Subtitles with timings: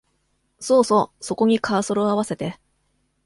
[0.59, 2.59] そうそう、そこにカーソルをあわせて